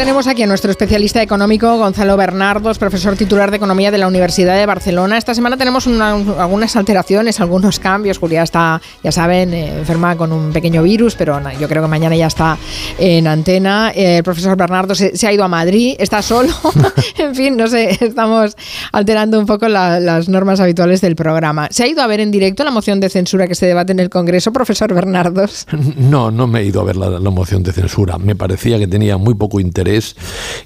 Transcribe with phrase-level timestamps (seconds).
[0.00, 4.56] tenemos aquí a nuestro especialista económico, Gonzalo Bernardos, profesor titular de Economía de la Universidad
[4.56, 5.18] de Barcelona.
[5.18, 8.16] Esta semana tenemos algunas alteraciones, algunos cambios.
[8.16, 12.16] Julia está, ya saben, eh, enferma con un pequeño virus, pero yo creo que mañana
[12.16, 12.56] ya está
[12.98, 13.92] en antena.
[13.94, 16.50] Eh, el profesor Bernardo se, ha ido a Madrid, está solo.
[17.18, 18.56] en fin, no sé, estamos
[18.92, 21.68] alterando un poco las normas habituales del programa.
[21.70, 24.00] ¿Se ha ido a ver en directo la moción de censura que se debate en
[24.00, 25.66] el Congreso, profesor Bernardos?
[25.98, 28.16] No, no me he ido a ver la, la moción de censura.
[28.16, 29.89] Me parecía que tenía muy poco interés,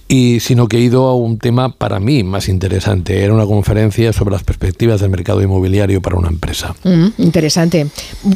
[0.08, 3.22] y sino que he ido a un tema para mí más interesante.
[3.22, 6.74] Era una conferencia sobre las perspectivas del mercado inmobiliario para una empresa.
[6.84, 7.86] Mm, interesante.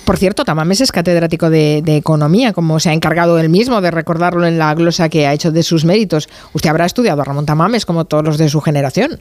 [0.05, 4.47] Por cierto, Tamames es catedrático de, Economía, como se ha encargado él mismo de recordarlo
[4.47, 6.28] en la glosa que ha hecho de sus méritos.
[6.52, 9.20] Usted habrá estudiado a Ramón Tamames como todos los de su generación.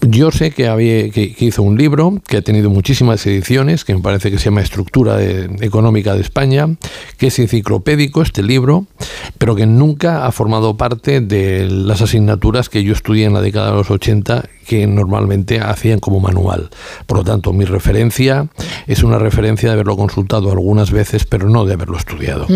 [0.00, 4.00] Yo sé que, había, que, hizo un libro que ha tenido muchísimas ediciones, que me
[4.00, 6.68] parece que se llama Estructura Económica de España,
[7.18, 8.86] que es enciclopédico este libro,
[9.38, 13.70] pero que nunca ha formado parte de las asignaturas que yo estudié en la década
[13.70, 16.70] de los 80 que normalmente hacían como manual.
[17.06, 18.48] Por lo tanto, mi referencia
[18.86, 22.46] es una referencia de haberlo consultado algunas veces, pero no de haberlo estudiado.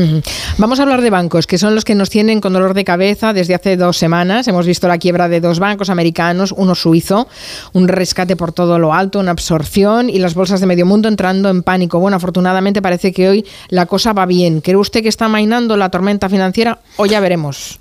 [0.56, 3.32] Vamos a hablar de bancos, que son los que nos tienen con dolor de cabeza
[3.32, 4.48] desde hace dos semanas.
[4.48, 7.28] Hemos visto la quiebra de dos bancos americanos, uno suizo,
[7.72, 11.50] un rescate por todo lo alto, una absorción y las bolsas de medio mundo entrando
[11.50, 12.00] en pánico.
[12.00, 14.60] Bueno, afortunadamente parece que hoy la cosa va bien.
[14.60, 17.80] ¿Cree usted que está mainando la tormenta financiera o ya veremos?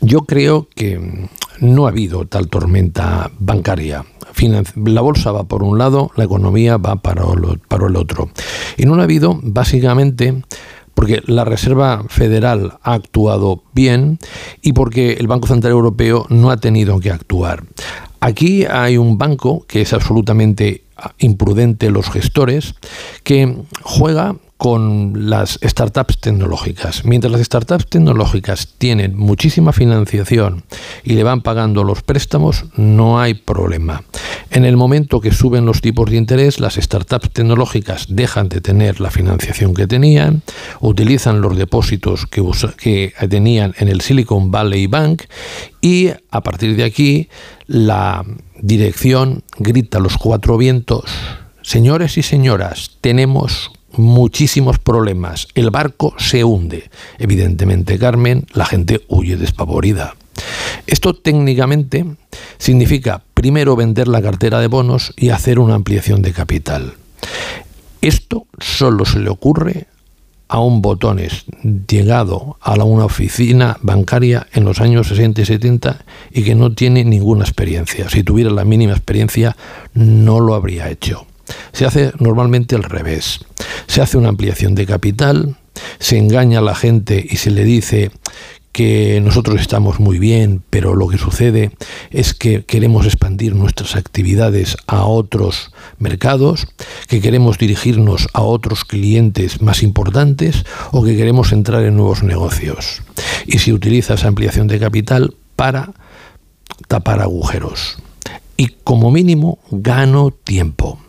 [0.00, 1.28] Yo creo que
[1.60, 4.04] no ha habido tal tormenta bancaria.
[4.76, 8.30] La bolsa va por un lado, la economía va para el otro.
[8.76, 10.42] Y no ha habido básicamente
[10.94, 14.18] porque la Reserva Federal ha actuado bien
[14.62, 17.64] y porque el Banco Central Europeo no ha tenido que actuar.
[18.20, 20.84] Aquí hay un banco que es absolutamente
[21.18, 22.74] imprudente los gestores,
[23.22, 27.06] que juega con las startups tecnológicas.
[27.06, 30.64] Mientras las startups tecnológicas tienen muchísima financiación
[31.02, 34.02] y le van pagando los préstamos, no hay problema.
[34.50, 39.00] En el momento que suben los tipos de interés, las startups tecnológicas dejan de tener
[39.00, 40.42] la financiación que tenían,
[40.80, 45.22] utilizan los depósitos que, tenían en el Silicon Valley Bank
[45.80, 47.30] y a partir de aquí
[47.66, 48.26] la
[48.60, 51.04] dirección grita a los cuatro vientos.
[51.62, 55.48] Señores y señoras, tenemos muchísimos problemas.
[55.54, 56.90] El barco se hunde.
[57.18, 60.14] Evidentemente, Carmen, la gente huye despavorida.
[60.86, 62.04] Esto técnicamente
[62.58, 66.94] significa primero vender la cartera de bonos y hacer una ampliación de capital.
[68.00, 69.86] Esto solo se le ocurre
[70.48, 71.44] a un botones
[71.86, 77.04] llegado a una oficina bancaria en los años 60 y 70 y que no tiene
[77.04, 78.08] ninguna experiencia.
[78.08, 79.56] Si tuviera la mínima experiencia,
[79.94, 81.26] no lo habría hecho.
[81.72, 83.40] Se hace normalmente al revés.
[83.86, 85.56] Se hace una ampliación de capital,
[85.98, 88.10] se engaña a la gente y se le dice
[88.72, 91.72] que nosotros estamos muy bien, pero lo que sucede
[92.10, 96.68] es que queremos expandir nuestras actividades a otros mercados,
[97.08, 103.02] que queremos dirigirnos a otros clientes más importantes o que queremos entrar en nuevos negocios.
[103.46, 105.92] Y se utiliza esa ampliación de capital para
[106.86, 107.96] tapar agujeros.
[108.56, 110.99] Y como mínimo gano tiempo.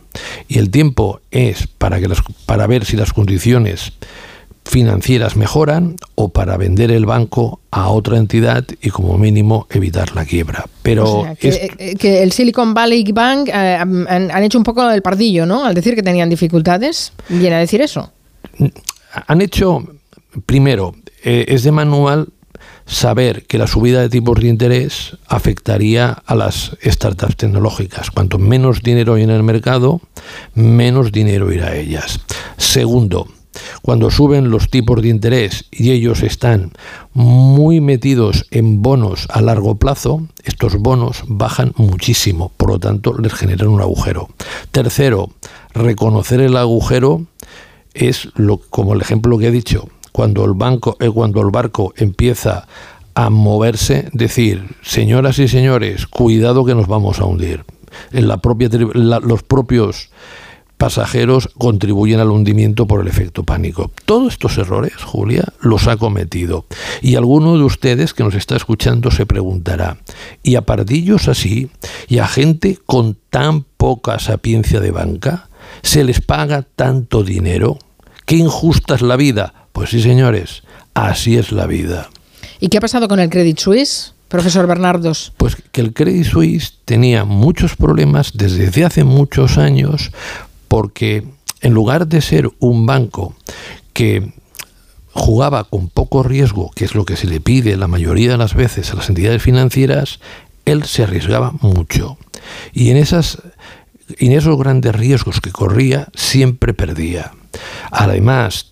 [0.48, 2.08] Y el tiempo es para, que
[2.46, 3.94] para ver si las condiciones
[4.64, 10.26] financieras mejoran o para vender el banco a otra entidad y como mínimo evitar la
[10.26, 10.66] quiebra.
[10.82, 15.66] Pero eh, que, el Silicon Valley Bank eh, han, hecho un poco el pardillo, ¿no?
[15.66, 18.12] Al decir que tenían dificultades, viene a decir eso.
[19.28, 19.84] Han hecho,
[20.46, 22.30] primero, eh, es de manual
[22.92, 28.12] saber que la subida de tipos de interés afectaría a las startups tecnológicas.
[28.12, 30.02] Cuanto menos dinero hay en el mercado,
[30.54, 32.20] menos dinero irá a ellas.
[32.58, 33.28] Segundo,
[33.82, 36.74] cuando suben los tipos de interés y ellos están
[37.14, 43.34] muy metidos en bonos a largo plazo, estos bonos bajan muchísimo, por lo tanto les
[43.34, 44.30] generan un agujero.
[44.72, 45.30] Tercero,
[45.74, 47.26] reconocer el agujero
[47.94, 51.94] es lo, como el ejemplo que he dicho, cuando el banco, eh, cuando el barco
[51.96, 52.68] empieza
[53.14, 57.66] a moverse, decir, señoras y señores, cuidado que nos vamos a hundir.
[58.12, 60.10] En la propia, los propios
[60.82, 63.92] pasajeros contribuyen al hundimiento por el efecto pánico.
[64.06, 66.66] Todos estos errores, Julia, los ha cometido.
[67.04, 69.98] Y alguno de ustedes que nos está escuchando se preguntará,
[70.42, 71.70] ¿y a pardillos así,
[72.08, 75.50] y a gente con tan poca sapiencia de banca,
[75.84, 77.78] se les paga tanto dinero?
[78.26, 79.61] ¿Qué injusta es la vida?
[79.72, 80.64] Pues sí, señores,
[80.94, 82.10] así es la vida.
[82.60, 84.14] ¿Y qué ha pasado con el Credit Suisse?
[84.28, 85.34] Profesor Bernardos.
[85.38, 90.12] Pues que el Credit Suisse tenía muchos problemas desde hace muchos años
[90.68, 91.26] porque
[91.60, 93.36] en lugar de ser un banco
[93.94, 94.34] que
[95.12, 98.56] jugaba con poco riesgo, que es lo que se le pide la mayoría de las
[98.56, 100.20] veces a las entidades financieras,
[100.66, 102.18] él se arriesgaba mucho.
[102.74, 103.40] Y en, esas,
[104.18, 107.34] en esos grandes riesgos que corría, siempre perdía.
[107.92, 108.71] Además,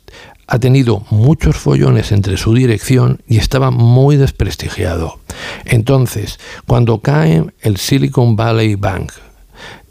[0.51, 5.19] ha tenido muchos follones entre su dirección y estaba muy desprestigiado.
[5.65, 9.11] Entonces, cuando cae el Silicon Valley Bank,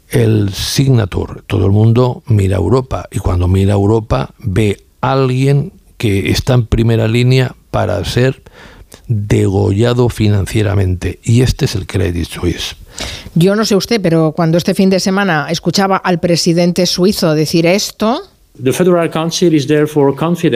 [0.09, 5.13] el Signature, todo el mundo mira a Europa y cuando mira a Europa ve a
[5.13, 8.43] alguien que está en primera línea para ser
[9.07, 12.75] degollado financieramente y este es el Credit Suisse.
[13.33, 17.65] Yo no sé usted, pero cuando este fin de semana escuchaba al presidente suizo decir
[17.65, 18.23] esto,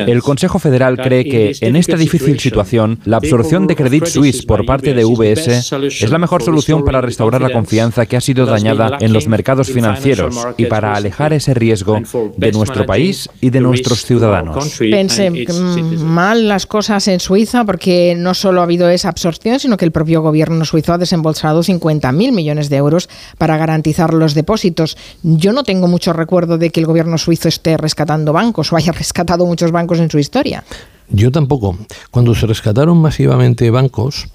[0.06, 4.66] el Consejo Federal cree que en esta difícil situación, la absorción de Credit Suisse por
[4.66, 8.98] parte de UBS es la mejor solución para restaurar la confianza que ha sido dañada
[9.00, 12.02] en los mercados financieros y para alejar ese riesgo
[12.36, 14.78] de nuestro país y de nuestros ciudadanos.
[14.80, 19.78] Pensé mm, mal las cosas en Suiza porque no solo ha habido esa absorción, sino
[19.78, 23.08] que el propio gobierno suizo ha desembolsado 50.000 millones de euros
[23.38, 24.98] para garantizar los depósitos.
[25.22, 28.92] Yo no tengo mucho recuerdo de que el gobierno suizo esté rescatando bancos o haya
[29.04, 30.64] rescatado muchos bancos en su historia.
[31.10, 31.78] Yo tampoco.
[32.10, 34.28] Cuando se rescataron masivamente bancos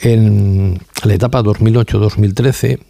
[0.00, 2.80] en la etapa 2008-2013,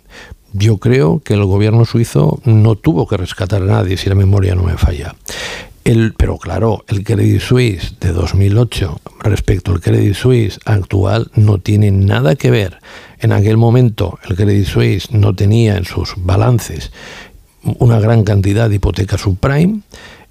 [0.53, 4.55] yo creo que el gobierno suizo no tuvo que rescatar a nadie, si la memoria
[4.55, 5.15] no me falla.
[5.85, 11.93] El, pero claro, el Credit Suisse de 2008 respecto al Credit Suisse actual no tiene
[11.93, 12.79] nada que ver.
[13.21, 16.91] En aquel momento el Credit Suisse no tenía en sus balances
[17.79, 19.81] una gran cantidad de hipotecas subprime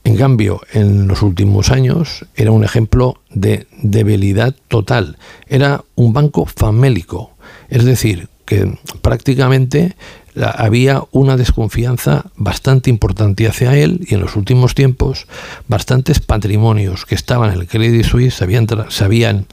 [0.06, 5.18] en cambio, en los últimos años era un ejemplo de debilidad total.
[5.48, 7.32] Era un banco famélico,
[7.70, 9.96] es decir, que prácticamente
[10.40, 15.26] había una desconfianza bastante importante hacia él y en los últimos tiempos
[15.68, 19.48] bastantes patrimonios que estaban en el Credit Suisse se habían, se habían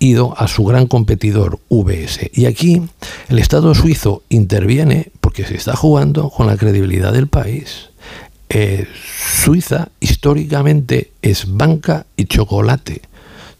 [0.00, 2.30] ido a su gran competidor VS.
[2.32, 2.82] Y aquí
[3.28, 7.90] el Estado suizo interviene porque se está jugando con la credibilidad del país.
[8.48, 8.88] Eh,
[9.44, 13.02] Suiza históricamente es banca y chocolate.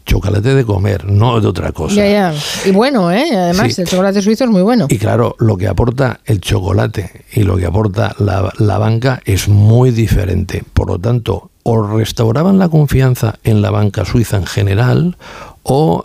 [0.05, 1.95] Chocolate de comer, no de otra cosa.
[1.95, 2.33] Ya, ya.
[2.65, 3.23] Y bueno, ¿eh?
[3.33, 4.87] además el chocolate suizo es muy bueno.
[4.89, 9.47] Y claro, lo que aporta el chocolate y lo que aporta la, la banca es
[9.47, 10.65] muy diferente.
[10.73, 15.15] Por lo tanto, o restauraban la confianza en la banca suiza en general
[15.63, 16.03] o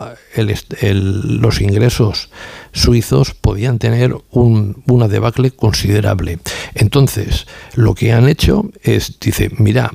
[0.82, 2.30] los ingresos
[2.72, 6.38] suizos podían tener un, una debacle considerable.
[6.74, 9.92] Entonces, lo que han hecho es, dice, mira,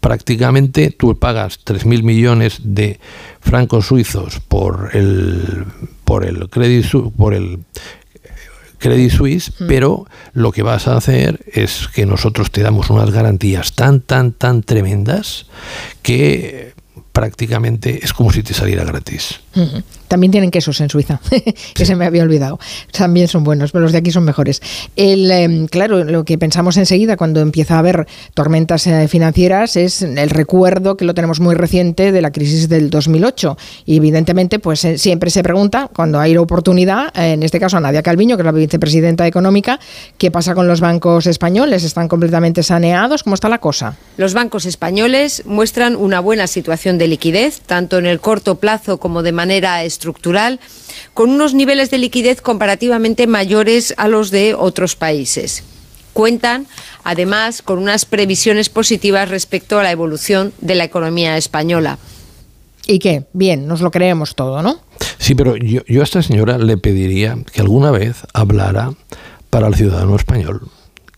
[0.00, 2.98] prácticamente tú pagas 3.000 millones de
[3.40, 5.64] francos suizos por el,
[6.04, 6.86] por el Credit,
[7.16, 7.60] por el
[8.78, 9.66] Credit Suisse, mm.
[9.68, 14.32] pero lo que vas a hacer es que nosotros te damos unas garantías tan, tan,
[14.32, 15.46] tan tremendas
[16.02, 16.71] que
[17.12, 19.40] prácticamente es como si te saliera gratis.
[20.08, 21.20] También tienen quesos en Suiza,
[21.74, 22.58] que se me había olvidado.
[22.90, 24.60] También son buenos, pero los de aquí son mejores.
[24.96, 30.02] El, em, claro, lo que pensamos enseguida cuando empieza a haber tormentas eh, financieras es
[30.02, 33.56] el recuerdo que lo tenemos muy reciente de la crisis del 2008.
[33.86, 37.80] Y evidentemente, pues eh, siempre se pregunta, cuando hay oportunidad, eh, en este caso a
[37.80, 39.80] Nadia Calviño, que es la vicepresidenta económica,
[40.18, 41.84] ¿qué pasa con los bancos españoles?
[41.84, 43.22] ¿Están completamente saneados?
[43.22, 43.96] ¿Cómo está la cosa?
[44.16, 49.24] Los bancos españoles muestran una buena situación de liquidez, tanto en el corto plazo como
[49.24, 50.60] de manera estructural,
[51.14, 55.64] con unos niveles de liquidez comparativamente mayores a los de otros países.
[56.12, 56.68] Cuentan,
[57.02, 61.98] además, con unas previsiones positivas respecto a la evolución de la economía española.
[62.86, 63.24] ¿Y qué?
[63.32, 64.78] Bien, nos lo creemos todo, ¿no?
[65.18, 68.92] Sí, pero yo, yo a esta señora le pediría que alguna vez hablara
[69.50, 70.70] para el ciudadano español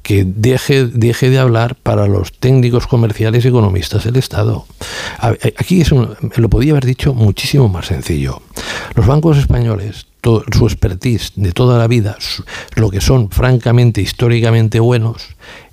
[0.05, 4.67] que deje, deje de hablar para los técnicos comerciales y economistas del Estado.
[5.19, 8.43] Aquí es lo podía haber dicho muchísimo más sencillo.
[8.95, 12.19] Los bancos españoles, su expertise de toda la vida,
[12.77, 15.29] lo que son francamente, históricamente buenos,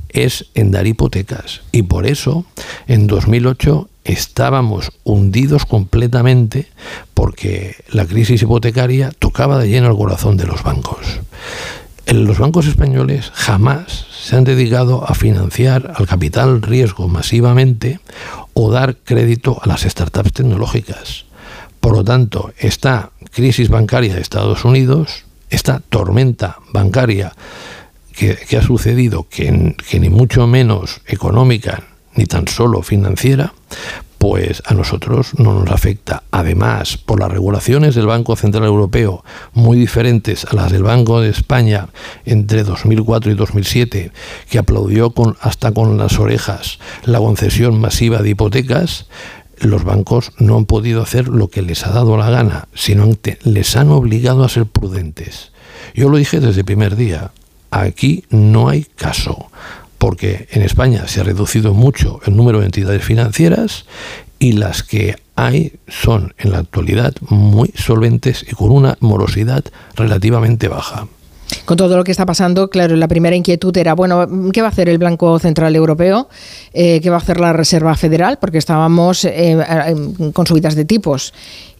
[0.07, 1.61] es en dar hipotecas.
[1.73, 2.45] Y por eso,
[2.87, 6.67] en 2008 estábamos hundidos completamente
[7.13, 11.19] porque la crisis hipotecaria tocaba de lleno el corazón de los bancos.
[12.13, 18.01] Los bancos españoles jamás se han dedicado a financiar al capital riesgo masivamente
[18.53, 21.25] o dar crédito a las startups tecnológicas.
[21.79, 27.31] Por lo tanto, esta crisis bancaria de Estados Unidos, esta tormenta bancaria
[28.13, 31.83] que, ha sucedido, que ni mucho menos económica
[32.15, 33.53] ni tan solo financiera,
[34.21, 36.21] pues a nosotros no nos afecta.
[36.29, 41.29] Además, por las regulaciones del Banco Central Europeo, muy diferentes a las del Banco de
[41.29, 41.87] España
[42.23, 44.11] entre 2004 y 2007,
[44.47, 49.07] que aplaudió con, hasta con las orejas la concesión masiva de hipotecas,
[49.57, 53.39] los bancos no han podido hacer lo que les ha dado la gana, sino que
[53.41, 55.51] les han obligado a ser prudentes.
[55.95, 57.31] Yo lo dije desde el primer día,
[57.71, 59.49] aquí no hay caso,
[60.01, 63.85] porque en España se ha reducido mucho el número de entidades financieras
[64.39, 69.63] y las que hay son en la actualidad muy solventes y con una morosidad
[69.95, 71.05] relativamente baja.
[71.65, 74.71] Con todo lo que está pasando, claro, la primera inquietud era, bueno, ¿qué va a
[74.71, 76.29] hacer el Banco Central Europeo?
[76.73, 78.39] Eh, ¿Qué va a hacer la Reserva Federal?
[78.41, 79.57] Porque estábamos eh,
[80.33, 81.31] con subidas de tipos.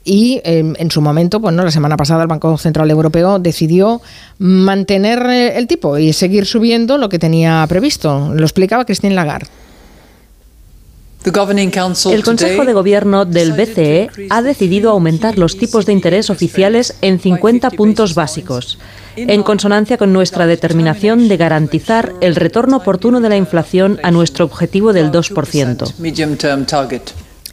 [0.03, 4.01] Y em, en su momento, bueno, la semana pasada el Banco Central Europeo decidió
[4.39, 8.31] mantener eh, el tipo y seguir subiendo lo que tenía previsto.
[8.33, 9.47] Lo explicaba Christine Lagarde.
[12.11, 17.19] El Consejo de Gobierno del BCE ha decidido aumentar los tipos de interés oficiales en
[17.19, 18.79] 50 puntos básicos,
[19.15, 24.45] en consonancia con nuestra determinación de garantizar el retorno oportuno de la inflación a nuestro
[24.45, 25.93] objetivo del 2%.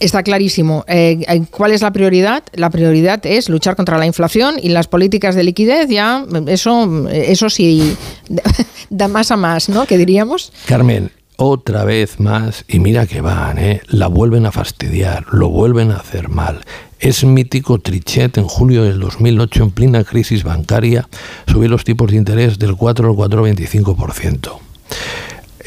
[0.01, 0.85] Está clarísimo.
[0.87, 2.43] Eh, eh, ¿Cuál es la prioridad?
[2.53, 7.51] La prioridad es luchar contra la inflación y las políticas de liquidez ya, eso, eso
[7.51, 7.97] sí,
[8.91, 9.87] da más a más, ¿no?
[9.87, 10.53] ¿Qué diríamos?
[10.67, 13.81] Carmen, otra vez más, y mira que van, ¿eh?
[13.87, 16.63] la vuelven a fastidiar, lo vuelven a hacer mal.
[16.99, 21.09] Es mítico Trichet en julio del 2008, en plena crisis bancaria,
[21.47, 24.68] subió los tipos de interés del 4 al 4,25%.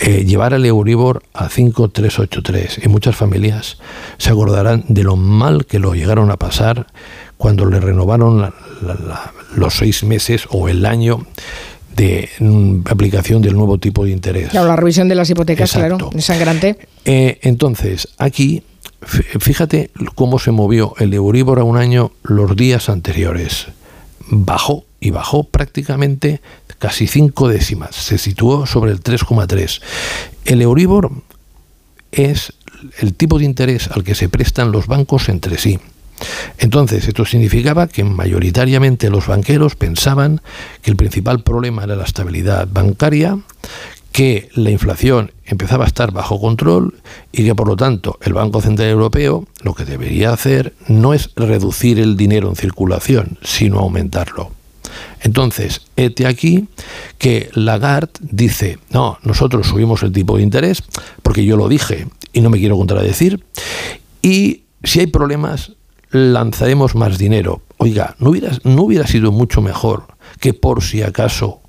[0.04, 3.78] Eh, llevar al Euribor a 5,383 y muchas familias
[4.18, 6.88] se acordarán de lo mal que lo llegaron a pasar
[7.38, 8.52] cuando le renovaron
[9.56, 11.28] los seis meses o el año
[11.96, 14.50] de mm, aplicación del nuevo tipo de interés.
[14.50, 16.80] Claro, la revisión de las hipotecas, claro, es sangrante.
[17.06, 18.64] Eh, entonces, aquí,
[19.02, 23.68] fíjate cómo se movió el Euribor a un año los días anteriores.
[24.28, 26.42] Bajó y bajó prácticamente
[26.82, 27.96] casi cinco décimas.
[27.96, 29.82] Se situó sobre el 3,3.
[30.46, 31.12] El Euribor
[32.12, 32.54] es
[32.98, 35.80] el tipo de interés al que se prestan los bancos entre sí.
[36.58, 40.42] Entonces, esto significaba que mayoritariamente los banqueros pensaban
[40.82, 43.38] que el principal problema era la estabilidad bancaria,
[44.12, 47.00] que la inflación empezaba a estar bajo control
[47.32, 51.30] y que por lo tanto el Banco Central Europeo lo que debería hacer no es
[51.36, 54.61] reducir el dinero en circulación, sino aumentarlo.
[55.22, 56.68] Entonces, este aquí
[57.18, 60.84] que Lagarde dice, no, nosotros subimos el tipo de interés,
[61.22, 63.44] porque yo lo dije y no me quiero contradecir,
[64.22, 65.74] y si hay problemas,
[66.12, 67.62] lanzaremos más dinero.
[67.78, 70.06] Oiga, ¿no hubiera, ¿no hubiera sido mucho mejor
[70.40, 71.62] que por si acaso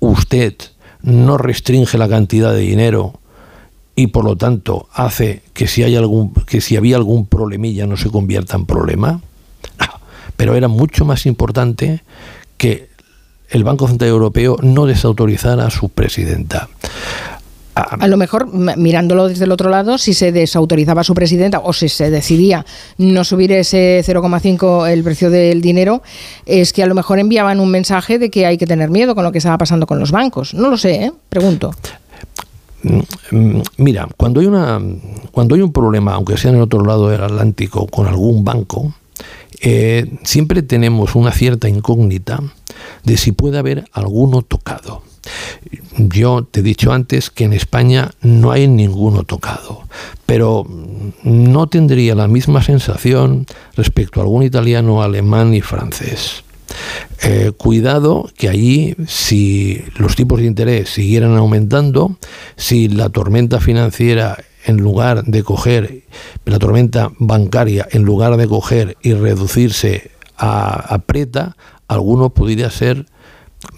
[0.00, 0.54] usted
[1.02, 3.18] no restringe la cantidad de dinero
[3.94, 7.96] y por lo tanto hace que si hay algún que si había algún problemilla no
[7.96, 9.20] se convierta en problema?
[10.36, 12.02] pero era mucho más importante
[12.62, 12.90] que
[13.50, 16.68] el Banco Central Europeo no desautorizara a su presidenta.
[17.74, 21.72] A lo mejor, mirándolo desde el otro lado, si se desautorizaba a su presidenta o
[21.72, 22.64] si se decidía
[22.98, 26.02] no subir ese 0,5 el precio del dinero,
[26.46, 29.24] es que a lo mejor enviaban un mensaje de que hay que tener miedo con
[29.24, 30.54] lo que estaba pasando con los bancos.
[30.54, 31.12] No lo sé, ¿eh?
[31.28, 31.72] pregunto.
[32.84, 34.80] Mm, mira, cuando hay, una,
[35.32, 38.92] cuando hay un problema, aunque sea en el otro lado del Atlántico, con algún banco,
[39.60, 42.40] eh, siempre tenemos una cierta incógnita
[43.04, 45.02] de si puede haber alguno tocado.
[45.96, 49.84] Yo te he dicho antes que en España no hay ninguno tocado,
[50.26, 50.66] pero
[51.22, 56.42] no tendría la misma sensación respecto a algún italiano, alemán y francés.
[57.22, 62.16] Eh, cuidado que allí, si los tipos de interés siguieran aumentando,
[62.56, 66.02] si la tormenta financiera en lugar de coger,
[66.44, 71.56] la tormenta bancaria en lugar de coger y reducirse a, aprieta,
[71.88, 73.06] alguno podría ser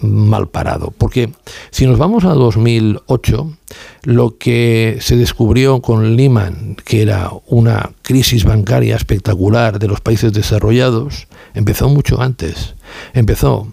[0.01, 0.93] mal parado.
[0.97, 1.31] Porque
[1.71, 3.57] si nos vamos a 2008,
[4.03, 10.33] lo que se descubrió con Lehman, que era una crisis bancaria espectacular de los países
[10.33, 12.75] desarrollados, empezó mucho antes.
[13.13, 13.67] Empezó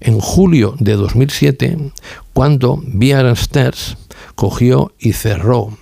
[0.00, 1.78] en julio de 2007,
[2.32, 3.96] cuando Bear Stearns
[4.34, 5.76] cogió y cerró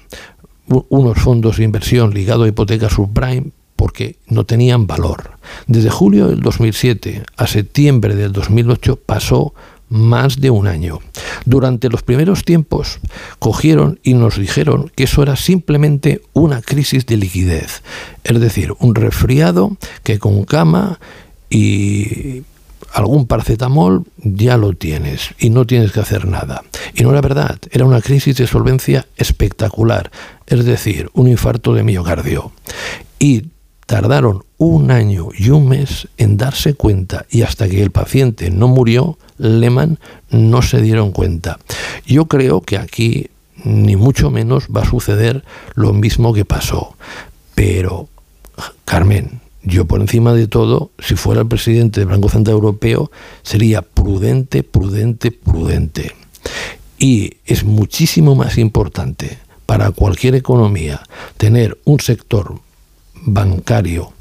[0.89, 5.33] unos fondos de inversión ligados a hipotecas subprime porque no tenían valor.
[5.67, 9.55] Desde julio del 2007 a septiembre del 2008 pasó
[9.89, 11.01] más de un año.
[11.45, 13.01] Durante los primeros tiempos
[13.39, 17.83] cogieron y nos dijeron que eso era simplemente una crisis de liquidez,
[18.23, 21.01] es decir, un resfriado que con cama
[21.51, 22.43] y
[22.93, 26.63] algún paracetamol ya lo tienes y no tienes que hacer nada.
[26.95, 30.11] Y no era verdad, era una crisis de solvencia espectacular,
[30.47, 32.53] es decir, un infarto de miocardio.
[33.19, 33.49] Y
[33.87, 38.69] tardaron un año y un mes en darse cuenta y hasta que el paciente no
[38.69, 39.99] murió, Lehman
[40.31, 41.59] no se dieron cuenta.
[42.07, 43.31] Yo creo que aquí
[43.65, 45.45] ni mucho menos va a suceder
[45.75, 46.95] lo mismo que pasó,
[47.55, 48.09] pero
[48.85, 53.11] Carmen, yo por encima de todo, si fuera el presidente del Banco Central Europeo,
[53.43, 56.15] sería prudente, prudente, prudente.
[56.99, 61.03] Y es muchísimo más importante para cualquier economía
[61.37, 62.61] tener un sector
[63.23, 64.13] bancario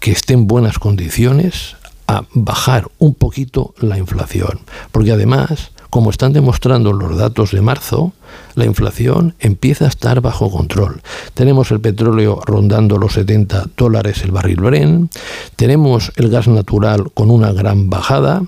[0.00, 1.76] que esté en buenas condiciones
[2.06, 4.60] a bajar un poquito la inflación.
[4.92, 8.12] Porque además, como están demostrando los datos de marzo,
[8.54, 11.00] la inflación empieza a estar bajo control.
[11.34, 15.10] Tenemos el petróleo rondando los 70 dólares el barril Bren,
[15.56, 18.42] tenemos el gas natural con una gran bajada,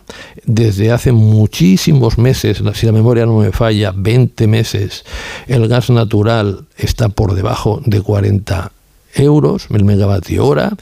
[0.44, 5.04] desde hace muchísimos meses, si la memoria no me falla, 20 meses,
[5.46, 8.72] el gas natural está por debajo de 40
[9.14, 10.72] euros el megavatio hora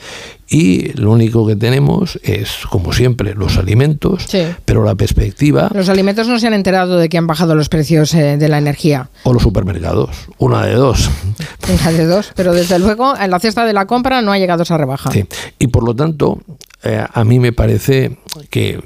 [0.50, 4.26] y lo único que tenemos es, como siempre, los alimentos,
[4.64, 5.70] pero la perspectiva...
[5.74, 8.56] Los alimentos no se han enterado de que han bajado los precios eh, de la
[8.56, 9.10] energía.
[9.24, 11.10] O los supermercados, una de dos.
[11.68, 14.62] Una de dos, pero desde luego en la cesta de la compra no ha llegado
[14.62, 15.10] esa rebaja.
[15.10, 15.26] Sí.
[15.58, 16.38] Y por lo tanto,
[16.82, 18.18] eh, a mí me parece
[18.50, 18.80] que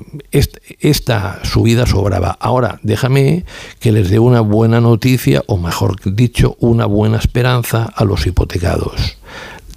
[0.80, 2.36] esta subida sobraba.
[2.40, 3.44] Ahora, déjame
[3.80, 9.18] que les dé una buena noticia, o mejor dicho, una buena esperanza a los hipotecados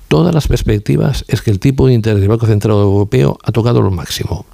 [0.07, 3.81] todas las perspectivas es que el tipo de interés del Banco Central Europeo ha tocado
[3.81, 4.45] lo máximo.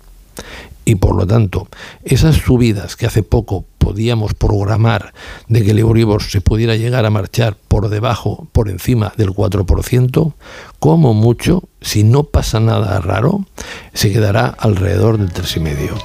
[0.86, 1.68] Y por lo tanto,
[2.04, 5.14] esas subidas que hace poco podíamos programar
[5.48, 10.34] de que el Euribor se pudiera llegar a marchar por debajo, por encima del 4%,
[10.80, 13.46] como mucho, si no pasa nada raro,
[13.94, 16.00] se quedará alrededor del 3,5%.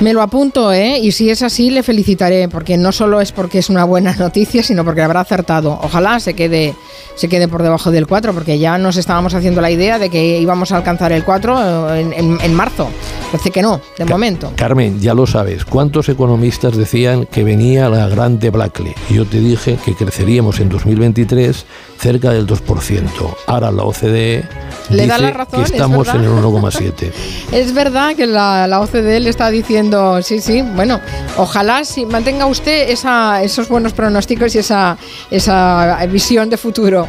[0.00, 0.98] Me lo apunto, ¿eh?
[0.98, 4.62] Y si es así, le felicitaré, porque no solo es porque es una buena noticia,
[4.62, 5.78] sino porque habrá acertado.
[5.82, 6.74] Ojalá se quede,
[7.16, 10.38] se quede por debajo del 4, porque ya nos estábamos haciendo la idea de que
[10.40, 12.88] íbamos a alcanzar el 4 eh, en, marzo.
[13.30, 14.52] Parece que no, de momento.
[14.56, 18.94] Carmen, ya lo sabes, ¿cuántos economistas decían que venía la grande Blackley?
[19.08, 21.64] Y yo te dije que creceríamos en 2023
[21.98, 23.36] cerca del 2%.
[23.46, 24.44] Ahora la OCDE
[24.90, 27.12] le da la razón, que estamos en el 1,7.
[27.52, 31.00] es verdad que la, la, OCDE le está diciendo, sí, sí, bueno,
[31.36, 34.96] ojalá si mantenga usted esa, esos buenos pronósticos y esa,
[35.30, 37.08] esa visión de futuro.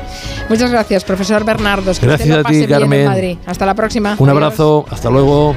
[0.49, 1.91] Muchas gracias, profesor Bernardo.
[1.99, 3.39] gracias a ti, Carmen.
[3.45, 4.15] Hasta la próxima.
[4.19, 5.55] Un abrazo, hasta luego.